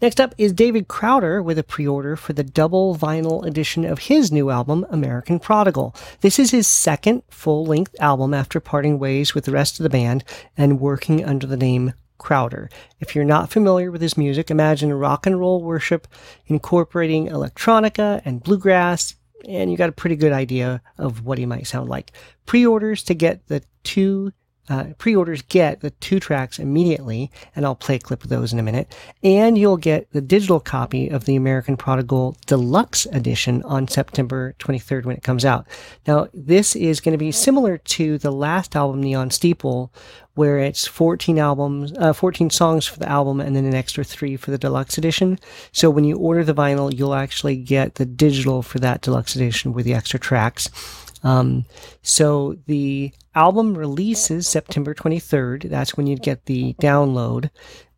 Next 0.02 0.18
up 0.18 0.34
is 0.38 0.54
David 0.54 0.88
Crowder 0.88 1.42
with 1.42 1.58
a 1.58 1.62
pre-order 1.62 2.16
for 2.16 2.32
the 2.32 2.42
double 2.42 2.96
vinyl 2.96 3.44
edition 3.44 3.84
of 3.84 3.98
his 3.98 4.32
new 4.32 4.48
album, 4.48 4.86
American 4.88 5.38
Prodigal. 5.38 5.94
This 6.22 6.38
is 6.38 6.50
his 6.50 6.66
second 6.66 7.22
full-length 7.28 7.94
album 8.00 8.32
after 8.32 8.60
parting 8.60 8.98
ways 8.98 9.34
with 9.34 9.44
the 9.44 9.52
rest 9.52 9.78
of 9.78 9.82
the 9.82 9.90
band 9.90 10.24
and 10.56 10.80
working 10.80 11.22
under 11.22 11.46
the 11.46 11.58
name 11.58 11.92
Crowder. 12.16 12.70
If 12.98 13.14
you're 13.14 13.24
not 13.24 13.50
familiar 13.50 13.90
with 13.90 14.00
his 14.00 14.16
music, 14.16 14.50
imagine 14.50 14.92
rock 14.92 15.26
and 15.26 15.38
roll 15.38 15.62
worship 15.62 16.06
incorporating 16.46 17.28
electronica 17.28 18.22
and 18.24 18.42
bluegrass, 18.42 19.16
and 19.48 19.70
you 19.70 19.76
got 19.76 19.88
a 19.88 19.92
pretty 19.92 20.16
good 20.16 20.32
idea 20.32 20.82
of 20.98 21.24
what 21.24 21.38
he 21.38 21.46
might 21.46 21.66
sound 21.66 21.88
like. 21.88 22.12
Pre 22.46 22.66
orders 22.66 23.02
to 23.04 23.14
get 23.14 23.46
the 23.48 23.62
two 23.82 24.32
uh, 24.70 24.84
pre-orders 24.98 25.42
get 25.42 25.80
the 25.80 25.90
two 25.90 26.20
tracks 26.20 26.60
immediately, 26.60 27.30
and 27.56 27.66
I'll 27.66 27.74
play 27.74 27.96
a 27.96 27.98
clip 27.98 28.22
of 28.22 28.30
those 28.30 28.52
in 28.52 28.60
a 28.60 28.62
minute. 28.62 28.94
And 29.22 29.58
you'll 29.58 29.76
get 29.76 30.10
the 30.12 30.20
digital 30.20 30.60
copy 30.60 31.08
of 31.08 31.24
the 31.24 31.34
American 31.34 31.76
Prodigal 31.76 32.36
Deluxe 32.46 33.04
Edition 33.06 33.64
on 33.64 33.88
September 33.88 34.54
23rd 34.60 35.04
when 35.04 35.16
it 35.16 35.24
comes 35.24 35.44
out. 35.44 35.66
Now, 36.06 36.28
this 36.32 36.76
is 36.76 37.00
going 37.00 37.12
to 37.12 37.18
be 37.18 37.32
similar 37.32 37.78
to 37.78 38.16
the 38.18 38.30
last 38.30 38.76
album, 38.76 39.02
Neon 39.02 39.32
Steeple, 39.32 39.92
where 40.34 40.60
it's 40.60 40.86
14 40.86 41.38
albums, 41.38 41.92
uh, 41.98 42.12
14 42.12 42.50
songs 42.50 42.86
for 42.86 43.00
the 43.00 43.08
album, 43.08 43.40
and 43.40 43.56
then 43.56 43.64
an 43.64 43.74
extra 43.74 44.04
three 44.04 44.36
for 44.36 44.52
the 44.52 44.58
deluxe 44.58 44.96
edition. 44.96 45.38
So 45.72 45.90
when 45.90 46.04
you 46.04 46.16
order 46.16 46.44
the 46.44 46.54
vinyl, 46.54 46.96
you'll 46.96 47.14
actually 47.14 47.56
get 47.56 47.96
the 47.96 48.06
digital 48.06 48.62
for 48.62 48.78
that 48.78 49.02
deluxe 49.02 49.34
edition 49.34 49.72
with 49.72 49.84
the 49.84 49.94
extra 49.94 50.20
tracks. 50.20 50.70
Um, 51.22 51.64
so 52.02 52.56
the 52.66 53.12
album 53.34 53.76
releases 53.76 54.48
September 54.48 54.94
23rd. 54.94 55.68
That's 55.68 55.96
when 55.96 56.06
you'd 56.06 56.22
get 56.22 56.46
the 56.46 56.74
download. 56.74 57.50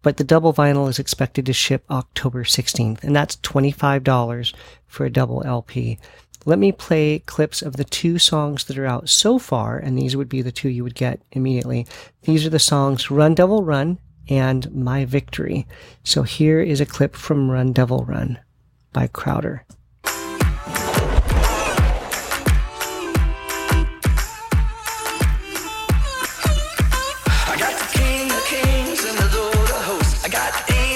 But 0.02 0.16
the 0.16 0.24
double 0.24 0.52
vinyl 0.52 0.88
is 0.88 0.98
expected 0.98 1.46
to 1.46 1.52
ship 1.52 1.84
October 1.88 2.42
16th, 2.42 3.04
and 3.04 3.14
that's 3.14 3.36
$25 3.36 4.52
for 4.88 5.06
a 5.06 5.10
double 5.10 5.44
LP. 5.46 5.98
Let 6.44 6.58
me 6.58 6.72
play 6.72 7.20
clips 7.20 7.62
of 7.62 7.76
the 7.76 7.84
two 7.84 8.18
songs 8.18 8.64
that 8.64 8.76
are 8.76 8.86
out 8.86 9.08
so 9.08 9.38
far, 9.38 9.78
and 9.78 9.96
these 9.96 10.16
would 10.16 10.28
be 10.28 10.42
the 10.42 10.50
two 10.50 10.68
you 10.68 10.82
would 10.82 10.96
get 10.96 11.20
immediately. 11.30 11.86
These 12.22 12.44
are 12.44 12.50
the 12.50 12.58
songs 12.58 13.12
Run 13.12 13.34
Devil 13.34 13.62
Run 13.62 14.00
and 14.28 14.74
My 14.74 15.04
Victory. 15.04 15.68
So 16.02 16.24
here 16.24 16.60
is 16.60 16.80
a 16.80 16.86
clip 16.86 17.14
from 17.14 17.48
Run 17.48 17.72
Devil 17.72 18.04
Run 18.04 18.40
by 18.92 19.06
Crowder. 19.06 19.64
King 27.90 28.30
of 28.30 28.44
Kings 28.44 29.04
and 29.04 29.18
the 29.18 29.38
Lord 29.38 29.54
of 29.56 29.82
Hosts. 29.84 30.24
I 30.24 30.28
got 30.28 30.52
the 30.66 30.91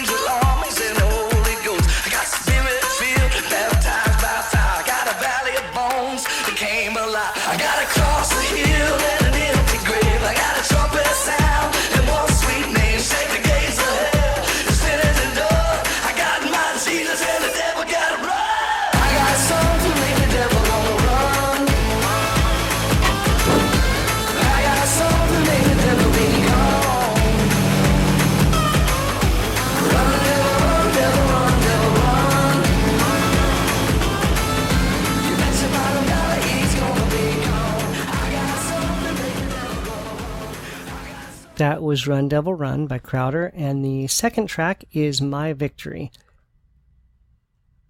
was 41.97 42.07
Run 42.07 42.29
Devil 42.29 42.53
Run 42.53 42.87
by 42.87 42.99
Crowder, 42.99 43.51
and 43.55 43.83
the 43.83 44.07
second 44.07 44.49
track 44.49 44.85
is 44.93 45.23
My 45.23 45.55
Victory. 45.55 46.13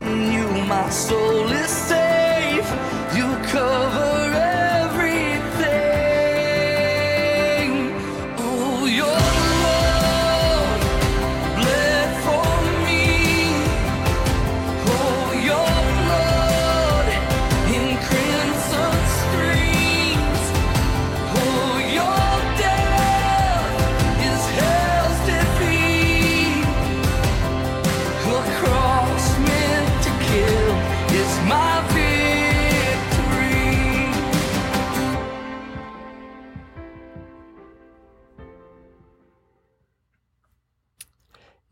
You, 0.00 0.46
my 0.68 0.88
soul 0.90 1.50
is 1.50 1.68
safe. 1.68 2.70
You 3.16 3.36
cover 3.50 4.15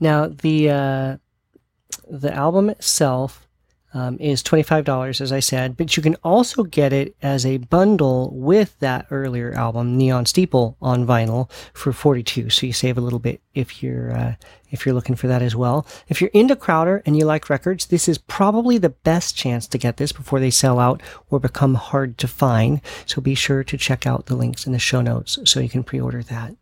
Now 0.04 0.26
the 0.26 0.68
uh, 0.68 1.16
the 2.10 2.30
album 2.30 2.68
itself 2.68 3.48
um, 3.94 4.18
is 4.20 4.42
twenty 4.42 4.62
five 4.62 4.84
dollars, 4.84 5.22
as 5.22 5.32
I 5.32 5.40
said, 5.40 5.78
but 5.78 5.96
you 5.96 6.02
can 6.02 6.16
also 6.16 6.62
get 6.62 6.92
it 6.92 7.16
as 7.22 7.46
a 7.46 7.56
bundle 7.56 8.30
with 8.34 8.78
that 8.80 9.06
earlier 9.10 9.54
album, 9.54 9.96
Neon 9.96 10.26
Steeple, 10.26 10.76
on 10.82 11.06
vinyl 11.06 11.50
for 11.72 11.90
forty 11.94 12.22
two. 12.22 12.50
So 12.50 12.66
you 12.66 12.74
save 12.74 12.98
a 12.98 13.00
little 13.00 13.18
bit 13.18 13.40
if 13.54 13.82
you're 13.82 14.12
uh, 14.14 14.34
if 14.70 14.84
you're 14.84 14.94
looking 14.94 15.16
for 15.16 15.28
that 15.28 15.40
as 15.40 15.56
well. 15.56 15.86
If 16.08 16.20
you're 16.20 16.28
into 16.34 16.54
Crowder 16.54 17.02
and 17.06 17.16
you 17.16 17.24
like 17.24 17.48
records, 17.48 17.86
this 17.86 18.06
is 18.06 18.18
probably 18.18 18.76
the 18.76 18.90
best 18.90 19.38
chance 19.38 19.66
to 19.68 19.78
get 19.78 19.96
this 19.96 20.12
before 20.12 20.38
they 20.38 20.50
sell 20.50 20.78
out 20.78 21.02
or 21.30 21.40
become 21.40 21.76
hard 21.76 22.18
to 22.18 22.28
find. 22.28 22.82
So 23.06 23.22
be 23.22 23.34
sure 23.34 23.64
to 23.64 23.78
check 23.78 24.06
out 24.06 24.26
the 24.26 24.36
links 24.36 24.66
in 24.66 24.74
the 24.74 24.78
show 24.78 25.00
notes 25.00 25.38
so 25.44 25.60
you 25.60 25.70
can 25.70 25.82
pre 25.82 25.98
order 25.98 26.22
that. 26.24 26.56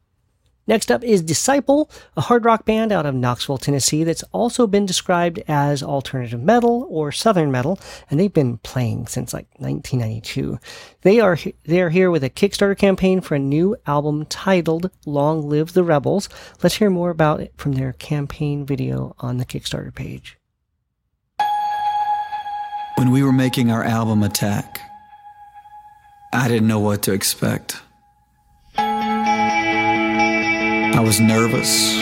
Next 0.67 0.93
up 0.93 1.03
is 1.03 1.23
Disciple, 1.23 1.91
a 2.17 2.21
hard 2.21 2.45
rock 2.45 2.65
band 2.65 2.93
out 2.93 3.05
of 3.05 3.17
Knoxville, 3.17 3.59
Tennessee 3.59 4.05
that's 4.05 4.23
also 4.33 4.69
been 4.69 4.87
described 4.87 5.43
as 5.49 5.83
alternative 5.83 6.41
metal 6.41 6.87
or 6.89 7.11
southern 7.11 7.51
metal, 7.51 7.81
and 8.09 8.21
they've 8.21 8.33
been 8.33 8.59
playing 8.59 9.09
since 9.09 9.35
like 9.35 9.49
1992. 9.57 10.61
They 11.01 11.19
are 11.19 11.37
they 11.65 11.81
are 11.81 11.91
here 11.91 12.13
with 12.13 12.23
a 12.23 12.31
Kickstarter 12.31 12.79
campaign 12.79 13.21
for 13.21 13.35
a 13.35 13.41
new 13.41 13.77
album 13.87 14.25
titled 14.27 14.91
Long 15.05 15.49
Live 15.49 15.73
the 15.73 15.83
Rebels. 15.83 16.29
Let's 16.63 16.77
hear 16.77 16.91
more 16.91 17.11
about 17.11 17.41
it 17.41 17.53
from 17.57 17.73
their 17.73 17.95
campaign 17.95 18.65
video 18.65 19.17
on 19.19 19.39
the 19.39 19.45
Kickstarter 19.45 19.93
page. 19.93 20.39
When 22.97 23.11
we 23.11 23.25
were 23.25 23.33
making 23.33 23.73
our 23.73 23.83
album 23.83 24.23
Attack, 24.23 24.79
I 26.33 26.47
didn't 26.47 26.69
know 26.69 26.79
what 26.79 27.03
to 27.03 27.13
expect. 27.13 27.81
I 30.95 31.01
was 31.01 31.21
nervous. 31.21 31.97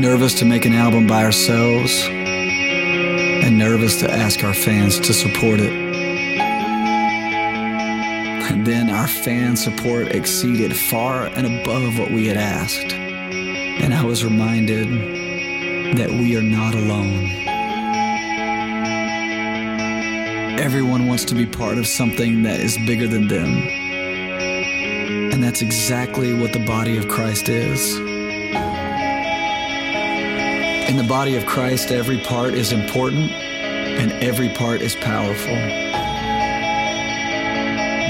Nervous 0.00 0.34
to 0.40 0.44
make 0.44 0.64
an 0.64 0.74
album 0.74 1.06
by 1.06 1.24
ourselves, 1.24 2.04
and 2.08 3.56
nervous 3.56 4.00
to 4.00 4.10
ask 4.10 4.42
our 4.42 4.52
fans 4.52 4.98
to 5.00 5.12
support 5.14 5.60
it. 5.60 5.72
And 8.50 8.66
then 8.66 8.90
our 8.90 9.06
fan 9.06 9.56
support 9.56 10.08
exceeded 10.08 10.76
far 10.76 11.26
and 11.26 11.60
above 11.60 11.98
what 12.00 12.10
we 12.10 12.26
had 12.26 12.36
asked. 12.36 12.92
And 12.92 13.94
I 13.94 14.04
was 14.04 14.24
reminded 14.24 14.88
that 15.96 16.10
we 16.10 16.36
are 16.36 16.42
not 16.42 16.74
alone. 16.74 17.30
Everyone 20.58 21.06
wants 21.06 21.24
to 21.26 21.34
be 21.36 21.46
part 21.46 21.78
of 21.78 21.86
something 21.86 22.42
that 22.42 22.58
is 22.58 22.76
bigger 22.86 23.06
than 23.06 23.28
them. 23.28 23.85
And 25.36 25.44
that's 25.44 25.60
exactly 25.60 26.32
what 26.32 26.54
the 26.54 26.60
body 26.60 26.96
of 26.96 27.08
Christ 27.08 27.50
is. 27.50 27.94
In 30.88 30.96
the 30.96 31.04
body 31.06 31.36
of 31.36 31.44
Christ, 31.44 31.90
every 31.90 32.16
part 32.20 32.54
is 32.54 32.72
important 32.72 33.30
and 33.30 34.12
every 34.24 34.48
part 34.48 34.80
is 34.80 34.96
powerful. 34.96 35.54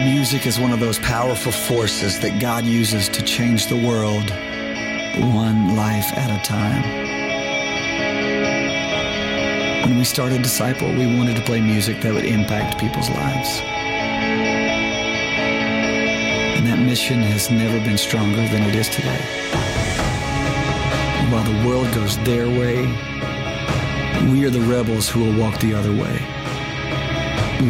Music 0.04 0.46
is 0.46 0.60
one 0.60 0.70
of 0.70 0.78
those 0.78 1.00
powerful 1.00 1.50
forces 1.50 2.20
that 2.20 2.40
God 2.40 2.64
uses 2.64 3.08
to 3.08 3.22
change 3.22 3.66
the 3.66 3.74
world 3.74 4.30
one 5.34 5.74
life 5.74 6.16
at 6.16 6.30
a 6.30 6.40
time. 6.44 6.84
When 9.88 9.98
we 9.98 10.04
started 10.04 10.42
Disciple, 10.42 10.92
we 10.92 11.06
wanted 11.08 11.34
to 11.34 11.42
play 11.42 11.60
music 11.60 12.02
that 12.02 12.14
would 12.14 12.24
impact 12.24 12.78
people's 12.78 13.10
lives. 13.10 13.75
Mission 16.96 17.20
has 17.20 17.50
never 17.50 17.78
been 17.85 17.98
stronger 17.98 18.40
than 18.48 18.62
it 18.62 18.74
is 18.74 18.88
today. 18.88 19.20
While 21.30 21.44
the 21.44 21.68
world 21.68 21.94
goes 21.94 22.16
their 22.24 22.48
way, 22.48 22.87
we 24.32 24.46
are 24.46 24.50
the 24.50 24.62
rebels 24.62 25.06
who 25.06 25.22
will 25.22 25.38
walk 25.38 25.61
the 25.61 25.74
other 25.74 25.92
way. 25.92 26.16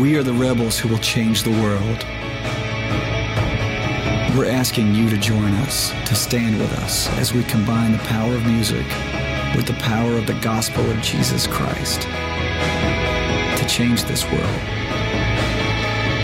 We 0.00 0.16
are 0.16 0.22
the 0.22 0.32
rebels 0.32 0.78
who 0.78 0.88
will 0.88 1.00
change 1.00 1.42
the 1.42 1.50
world. 1.50 2.04
We're 4.38 4.48
asking 4.48 4.94
you 4.94 5.10
to 5.10 5.16
join 5.16 5.54
us, 5.54 5.90
to 6.06 6.14
stand 6.14 6.60
with 6.60 6.72
us 6.74 7.08
as 7.18 7.34
we 7.34 7.42
combine 7.42 7.90
the 7.90 8.04
power 8.04 8.32
of 8.32 8.46
music 8.46 8.86
with 9.56 9.66
the 9.66 9.78
power 9.80 10.12
of 10.16 10.28
the 10.28 10.38
gospel 10.38 10.88
of 10.88 11.02
Jesus 11.02 11.48
Christ 11.48 12.02
to 12.02 13.66
change 13.66 14.04
this 14.04 14.24
world 14.30 14.62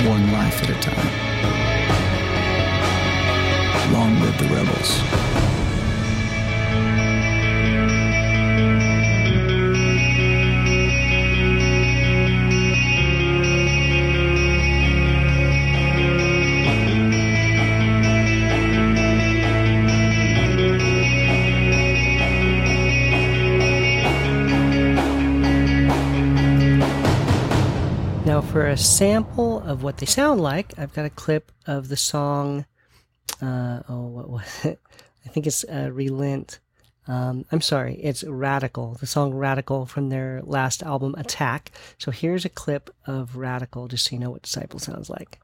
one 0.07 0.31
life 0.31 0.63
at 0.63 0.71
a 0.71 0.81
time. 0.81 1.52
Live 4.33 4.49
the 4.49 4.55
rebels. 4.55 5.03
Now, 28.25 28.41
for 28.41 28.67
a 28.67 28.77
sample 28.79 29.61
of 29.61 29.83
what 29.83 29.99
they 29.99 30.07
sound 30.07 30.41
like, 30.41 30.73
I've 30.79 30.95
got 30.95 31.05
a 31.05 31.11
clip 31.11 31.53
of 31.67 31.89
the 31.89 31.97
song. 31.97 32.65
Uh, 33.41 33.83
oh, 33.89 34.07
what 34.07 34.31
was 34.31 34.61
it? 34.65 34.81
I 35.25 35.29
think 35.29 35.47
it's 35.47 35.65
uh, 35.65 35.91
Relent. 35.93 36.59
Um, 37.09 37.45
I'm 37.51 37.61
sorry, 37.61 37.97
it's 37.97 38.23
Radical, 38.23 38.97
the 39.01 39.09
song 39.09 39.35
Radical 39.35 39.87
from 39.87 40.09
their 40.09 40.41
last 40.45 40.85
album, 40.85 41.17
Attack. 41.19 41.73
So 41.99 42.13
here's 42.13 42.45
a 42.45 42.49
clip 42.49 42.91
of 43.07 43.37
Radical, 43.37 43.89
just 43.89 44.05
so 44.05 44.15
you 44.15 44.21
know 44.21 44.31
what 44.31 44.43
Disciple 44.43 44.79
sounds 44.79 45.11
like. 45.11 45.41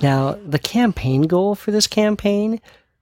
Now, 0.00 0.38
the 0.46 0.60
campaign 0.60 1.22
goal 1.22 1.54
for 1.54 1.72
this 1.72 1.88
campaign 1.88 2.60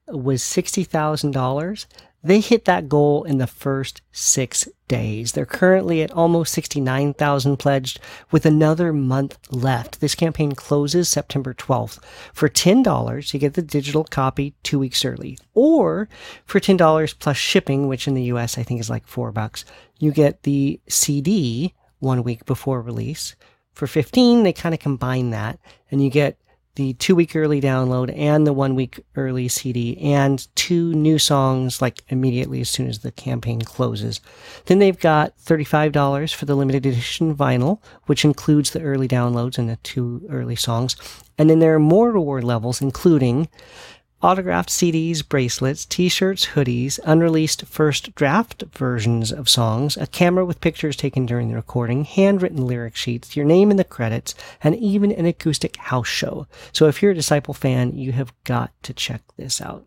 was 0.09 0.43
$60,000. 0.43 1.87
They 2.25 2.41
hit 2.41 2.65
that 2.65 2.89
goal 2.89 3.25
in 3.25 3.39
the 3.39 3.47
first 3.47 4.01
six 4.13 4.67
days. 4.89 5.33
They're 5.33 5.47
currently 5.47 6.03
at 6.03 6.11
almost 6.11 6.53
69,000 6.55 7.57
pledged 7.59 8.01
with 8.31 8.47
another 8.47 8.93
month 8.93 9.39
left. 9.51 10.01
This 10.01 10.15
campaign 10.15 10.53
closes 10.53 11.09
September 11.09 11.53
12th. 11.55 12.01
For 12.33 12.49
$10, 12.49 13.33
you 13.33 13.39
get 13.39 13.55
the 13.55 13.63
digital 13.63 14.05
copy 14.05 14.55
two 14.63 14.79
weeks 14.79 15.05
early. 15.05 15.39
Or 15.55 16.09
for 16.47 16.61
$10 16.61 17.19
plus 17.19 17.37
shipping, 17.37 17.89
which 17.89 18.09
in 18.09 18.15
the 18.15 18.25
US 18.25 18.57
I 18.57 18.63
think 18.63 18.81
is 18.81 18.91
like 18.91 19.07
four 19.07 19.33
bucks, 19.33 19.65
you 19.99 20.13
get 20.13 20.43
the 20.45 20.81
CD 20.89 21.75
one 21.99 22.23
week 22.23 22.47
before 22.47 22.81
release. 22.81 23.37
For 23.73 23.87
15, 23.87 24.43
they 24.43 24.53
kind 24.53 24.75
of 24.75 24.81
combine 24.81 25.31
that 25.31 25.59
and 25.91 26.03
you 26.03 26.11
get 26.11 26.39
the 26.77 26.93
two 26.95 27.17
week 27.17 27.35
early 27.35 27.61
download 27.61 28.17
and 28.17 28.47
the 28.47 28.53
one 28.53 28.75
week 28.75 29.01
early 29.17 29.49
CD 29.49 29.99
and 29.99 30.47
two 30.55 30.95
new 30.95 31.19
songs 31.19 31.83
like 31.83 32.03
immediately 32.09 32.61
as 32.61 32.71
soon 32.71 32.87
as 32.87 33.01
the 33.01 33.11
campaign 33.11 33.63
closes. 33.63 34.21
Then 34.67 34.79
they've 34.79 34.99
got 34.99 35.37
$35 35.39 36.35
for 36.35 36.45
the 36.45 36.55
limited 36.55 36.87
edition 36.87 37.35
vinyl, 37.35 37.81
which 38.05 38.25
includes 38.25 38.71
the 38.71 38.83
early 38.83 39.09
downloads 39.09 39.59
and 39.59 39.69
the 39.69 39.77
two 39.77 40.25
early 40.31 40.57
songs. 40.57 40.97
And 41.39 41.51
then 41.51 41.59
there 41.59 41.75
are 41.75 41.81
more 41.81 42.13
reward 42.13 42.45
levels, 42.45 42.81
including 42.81 43.49
autographed 44.23 44.71
CDs, 44.71 45.27
bracelets, 45.27 45.85
t-shirts, 45.85 46.47
hoodies, 46.49 46.99
unreleased 47.05 47.67
first 47.67 48.15
draft 48.15 48.65
versions 48.73 49.31
of 49.31 49.49
songs, 49.49 49.97
a 49.97 50.07
camera 50.07 50.45
with 50.45 50.61
pictures 50.61 50.97
taken 50.97 51.27
during 51.27 51.49
the 51.49 51.55
recording, 51.55 52.05
handwritten 52.05 52.67
lyric 52.67 52.97
sheets, 52.97 53.37
your 53.37 53.47
name 53.47 53.71
in 53.71 53.77
the 53.77 53.85
credits, 53.85 54.35
and 54.63 54.75
even 54.77 55.13
an 55.13 55.27
acoustic 55.27 55.77
house 55.77 56.09
show. 56.09 56.47
So 56.73 56.89
if 56.89 57.03
you're 57.03 57.13
a 57.13 57.15
Disciple 57.15 57.55
fan, 57.55 57.97
you 57.97 58.13
have 58.13 58.33
got 58.45 58.73
to 58.83 58.95
check 58.95 59.23
this 59.37 59.61
out. 59.61 59.87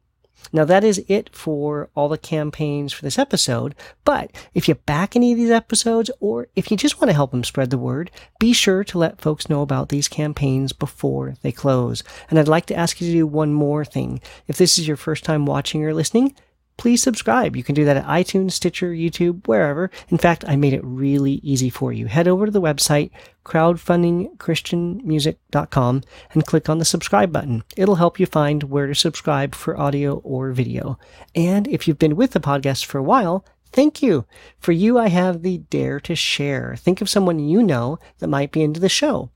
Now 0.51 0.65
that 0.65 0.83
is 0.83 1.03
it 1.07 1.33
for 1.35 1.89
all 1.95 2.09
the 2.09 2.17
campaigns 2.17 2.93
for 2.93 3.03
this 3.03 3.19
episode, 3.19 3.75
but 4.03 4.31
if 4.53 4.67
you 4.67 4.75
back 4.75 5.15
any 5.15 5.31
of 5.31 5.37
these 5.37 5.51
episodes 5.51 6.09
or 6.19 6.47
if 6.55 6.71
you 6.71 6.77
just 6.77 6.99
want 6.99 7.09
to 7.09 7.15
help 7.15 7.31
them 7.31 7.43
spread 7.43 7.69
the 7.69 7.77
word, 7.77 8.11
be 8.39 8.53
sure 8.53 8.83
to 8.83 8.97
let 8.97 9.21
folks 9.21 9.49
know 9.49 9.61
about 9.61 9.89
these 9.89 10.07
campaigns 10.07 10.73
before 10.73 11.35
they 11.41 11.51
close. 11.51 12.03
And 12.29 12.39
I'd 12.39 12.47
like 12.47 12.65
to 12.67 12.75
ask 12.75 12.99
you 12.99 13.07
to 13.07 13.13
do 13.13 13.27
one 13.27 13.53
more 13.53 13.85
thing. 13.85 14.21
If 14.47 14.57
this 14.57 14.77
is 14.77 14.87
your 14.87 14.97
first 14.97 15.23
time 15.23 15.45
watching 15.45 15.83
or 15.85 15.93
listening, 15.93 16.35
please 16.79 17.03
subscribe. 17.03 17.55
You 17.57 17.63
can 17.63 17.75
do 17.75 17.85
that 17.85 17.97
at 17.97 18.05
iTunes, 18.05 18.53
Stitcher, 18.53 18.91
YouTube, 18.91 19.45
wherever. 19.47 19.91
In 20.07 20.17
fact, 20.17 20.45
I 20.47 20.55
made 20.55 20.73
it 20.73 20.81
really 20.81 21.33
easy 21.43 21.69
for 21.69 21.91
you. 21.91 22.07
Head 22.07 22.25
over 22.27 22.45
to 22.45 22.51
the 22.51 22.61
website, 22.61 23.11
crowdfundingchristianmusic.com, 23.43 26.03
and 26.31 26.45
click 26.45 26.69
on 26.69 26.77
the 26.79 26.85
subscribe 26.85 27.33
button. 27.33 27.65
It'll 27.75 27.95
help 27.95 28.17
you 28.17 28.25
find 28.25 28.63
where 28.63 28.87
to 28.87 28.95
subscribe 28.95 29.55
for 29.55 29.77
audio 29.77 30.19
or 30.19 30.53
video. 30.53 30.97
And 31.35 31.67
if 31.67 31.85
you've 31.85 31.99
been 31.99 32.15
with 32.15 32.31
the 32.31 32.39
podcast 32.39 32.85
for 32.85 32.97
a 32.97 33.03
while, 33.03 33.43
Thank 33.71 34.01
you. 34.01 34.25
For 34.57 34.71
you, 34.71 34.97
I 34.97 35.09
have 35.09 35.43
the 35.43 35.59
dare 35.59 35.99
to 35.99 36.15
share. 36.15 36.75
Think 36.75 37.01
of 37.01 37.09
someone 37.09 37.37
you 37.37 37.61
know 37.61 37.99
that 38.17 38.27
might 38.27 38.51
be 38.51 38.63
into 38.63 38.79
the 38.79 38.89
show 38.89 39.29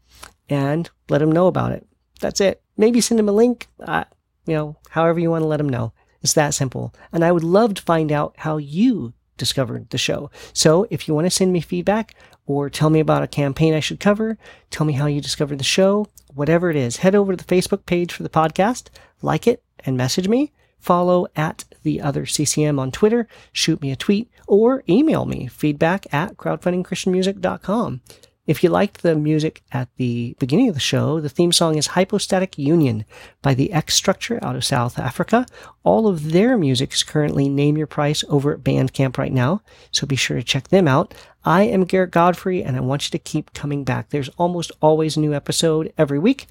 and 0.50 0.90
let 1.08 1.20
them 1.20 1.32
know 1.32 1.46
about 1.46 1.72
it. 1.72 1.86
That's 2.20 2.42
it. 2.42 2.64
Maybe 2.76 3.00
send 3.00 3.20
them 3.20 3.30
a 3.30 3.32
link, 3.32 3.68
uh, 3.80 4.06
you 4.48 4.56
know, 4.56 4.78
however 4.90 5.20
you 5.20 5.30
want 5.30 5.44
to 5.44 5.48
let 5.48 5.58
them 5.58 5.70
know. 5.70 5.94
It's 6.24 6.34
that 6.34 6.54
simple. 6.54 6.94
And 7.12 7.24
I 7.24 7.32
would 7.32 7.44
love 7.44 7.76
to 7.76 7.82
find 7.82 8.12
out 8.12 8.34
how 8.38 8.58
you 8.58 9.14
discovered 9.38 9.90
the 9.90 9.98
show. 9.98 10.32
So 10.54 10.88
if 10.90 11.08
you 11.08 11.14
want 11.14 11.26
to 11.26 11.32
send 11.32 11.52
me 11.52 11.60
feedback 11.60 12.16
or 12.46 12.70
tell 12.70 12.90
me 12.90 13.00
about 13.00 13.24
a 13.24 13.28
campaign 13.28 13.74
I 13.74 13.80
should 13.80 14.00
cover, 14.00 14.38
tell 14.70 14.86
me 14.86 14.94
how 14.94 15.06
you 15.06 15.22
discovered 15.22 15.60
the 15.60 15.64
show, 15.64 16.08
whatever 16.34 16.70
it 16.70 16.76
is, 16.76 16.98
head 16.98 17.16
over 17.16 17.36
to 17.36 17.44
the 17.44 17.56
Facebook 17.56 17.86
page 17.86 18.14
for 18.14 18.24
the 18.24 18.30
podcast, 18.30 18.88
like 19.22 19.48
it, 19.48 19.64
and 19.86 19.98
message 19.98 20.28
me. 20.28 20.52
Follow 20.80 21.28
at 21.36 21.64
the 21.84 22.02
other 22.02 22.26
CCM 22.26 22.78
on 22.78 22.92
Twitter, 22.92 23.28
shoot 23.54 23.82
me 23.82 23.92
a 23.92 23.96
tweet, 23.96 24.30
or 24.48 24.84
email 24.90 25.26
me 25.26 25.48
feedback 25.48 26.06
at 26.14 26.36
crowdfundingchristianmusic.com. 26.36 28.02
If 28.46 28.62
you 28.62 28.70
liked 28.70 29.04
the 29.04 29.16
music 29.16 29.64
at 29.72 29.88
the 29.96 30.36
beginning 30.38 30.68
of 30.68 30.74
the 30.74 30.82
show, 30.82 31.22
the 31.22 31.30
theme 31.30 31.54
song 31.54 31.78
is 31.78 31.88
Hypostatic 31.88 32.58
Union 32.58 33.06
by 33.42 33.54
the 33.54 33.72
X 33.72 33.94
Structure 33.94 34.38
out 34.42 34.58
of 34.58 34.66
South 34.66 35.00
Africa. 35.00 35.46
All 35.86 36.08
of 36.08 36.34
their 36.34 36.58
music 36.58 36.92
is 36.92 37.04
currently 37.04 37.48
Name 37.48 37.78
Your 37.78 37.88
Price 37.88 38.22
over 38.28 38.54
at 38.54 38.60
Bandcamp 38.60 39.18
right 39.18 39.32
now, 39.32 39.62
so 39.92 40.06
be 40.06 40.18
sure 40.18 40.36
to 40.36 40.44
check 40.44 40.68
them 40.68 40.90
out. 40.90 41.14
I 41.46 41.64
am 41.64 41.86
Garrett 41.86 42.12
Godfrey, 42.12 42.62
and 42.62 42.76
I 42.76 42.82
want 42.82 43.06
you 43.06 43.12
to 43.12 43.18
keep 43.18 43.54
coming 43.54 43.86
back. 43.86 44.10
There's 44.10 44.30
almost 44.38 44.74
always 44.82 45.16
a 45.16 45.22
new 45.22 45.34
episode 45.34 45.94
every 45.98 46.20
week. 46.20 46.48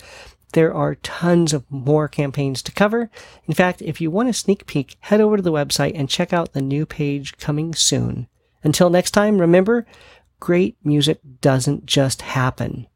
There 0.55 0.73
are 0.73 0.95
tons 0.95 1.53
of 1.53 1.71
more 1.71 2.09
campaigns 2.09 2.63
to 2.63 2.73
cover. 2.73 3.11
In 3.45 3.53
fact, 3.53 3.83
if 3.83 4.01
you 4.01 4.11
want 4.11 4.31
a 4.31 4.33
sneak 4.33 4.65
peek, 4.65 4.97
head 5.01 5.21
over 5.21 5.37
to 5.37 5.43
the 5.43 5.53
website 5.53 5.93
and 5.95 6.09
check 6.09 6.33
out 6.33 6.55
the 6.55 6.63
new 6.63 6.87
page 6.87 7.37
coming 7.37 7.75
soon. 7.75 8.29
Until 8.65 8.89
next 8.89 9.11
time, 9.11 9.39
remember, 9.39 9.87
great 10.43 10.77
music 10.83 11.21
doesn't 11.41 11.87
just 11.87 12.21
happen. 12.21 12.89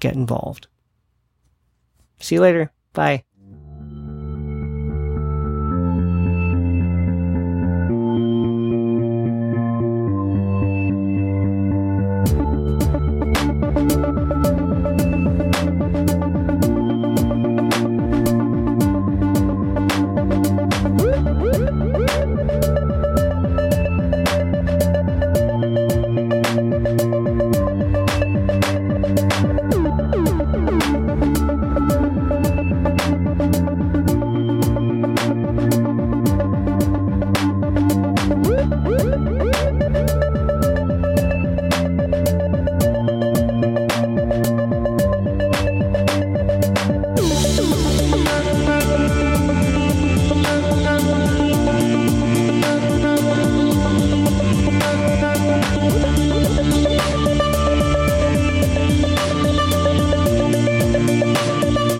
Get 0.00 0.14
involved. 0.14 0.68
See 2.18 2.36
you 2.36 2.40
later. 2.40 2.72
Bye. 2.94 3.24